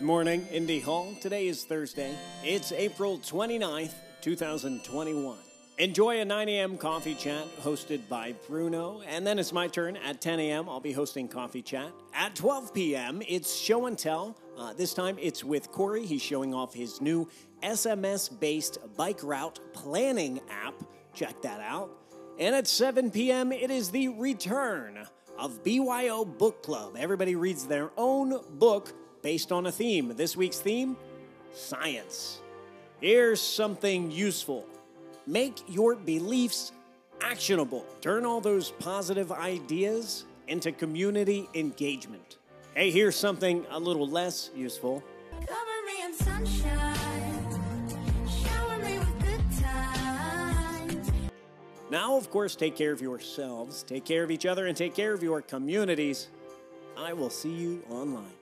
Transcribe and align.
Good 0.00 0.06
morning, 0.06 0.46
Indy 0.50 0.80
Hall. 0.80 1.14
Today 1.20 1.46
is 1.46 1.64
Thursday. 1.64 2.16
It's 2.42 2.72
April 2.72 3.18
29th, 3.18 3.92
2021. 4.22 5.36
Enjoy 5.76 6.20
a 6.20 6.24
9 6.24 6.48
a.m. 6.48 6.78
coffee 6.78 7.14
chat 7.14 7.44
hosted 7.60 8.08
by 8.08 8.34
Bruno. 8.48 9.02
And 9.06 9.26
then 9.26 9.38
it's 9.38 9.52
my 9.52 9.68
turn 9.68 9.98
at 9.98 10.22
10 10.22 10.40
a.m. 10.40 10.70
I'll 10.70 10.80
be 10.80 10.92
hosting 10.92 11.28
coffee 11.28 11.60
chat. 11.60 11.92
At 12.14 12.34
12 12.34 12.72
p.m., 12.72 13.20
it's 13.28 13.54
show 13.54 13.84
and 13.84 13.98
tell. 13.98 14.38
Uh, 14.56 14.72
this 14.72 14.94
time 14.94 15.18
it's 15.20 15.44
with 15.44 15.70
Corey. 15.70 16.06
He's 16.06 16.22
showing 16.22 16.54
off 16.54 16.72
his 16.72 17.02
new 17.02 17.28
SMS 17.62 18.40
based 18.40 18.78
bike 18.96 19.22
route 19.22 19.60
planning 19.74 20.40
app. 20.48 20.82
Check 21.12 21.42
that 21.42 21.60
out. 21.60 21.90
And 22.38 22.54
at 22.54 22.66
7 22.66 23.10
p.m., 23.10 23.52
it 23.52 23.70
is 23.70 23.90
the 23.90 24.08
return 24.08 25.06
of 25.38 25.62
BYO 25.62 26.24
Book 26.24 26.62
Club. 26.62 26.96
Everybody 26.98 27.34
reads 27.34 27.66
their 27.66 27.90
own 27.98 28.40
book 28.52 28.94
based 29.22 29.52
on 29.52 29.66
a 29.66 29.72
theme. 29.72 30.14
This 30.16 30.36
week's 30.36 30.58
theme 30.58 30.96
science. 31.52 32.40
Here's 33.00 33.40
something 33.40 34.10
useful 34.10 34.66
make 35.26 35.62
your 35.68 35.94
beliefs 35.94 36.72
actionable. 37.20 37.84
Turn 38.00 38.24
all 38.24 38.40
those 38.40 38.70
positive 38.72 39.30
ideas 39.30 40.24
into 40.48 40.72
community 40.72 41.48
engagement. 41.54 42.38
Hey, 42.74 42.90
here's 42.90 43.16
something 43.16 43.64
a 43.70 43.78
little 43.78 44.08
less 44.08 44.50
useful. 44.54 45.02
Cover 45.46 45.70
me 45.86 46.04
in 46.04 46.14
sunshine. 46.14 47.60
Shower 48.28 48.78
me 48.78 48.98
with 48.98 49.22
good 49.22 49.62
times. 49.62 51.10
Now, 51.90 52.16
of 52.16 52.30
course, 52.30 52.56
take 52.56 52.76
care 52.76 52.92
of 52.92 53.00
yourselves, 53.00 53.82
take 53.82 54.04
care 54.04 54.24
of 54.24 54.30
each 54.30 54.46
other, 54.46 54.66
and 54.66 54.76
take 54.76 54.94
care 54.94 55.12
of 55.12 55.22
your 55.22 55.42
communities. 55.42 56.28
I 56.96 57.12
will 57.12 57.30
see 57.30 57.52
you 57.52 57.82
online. 57.90 58.39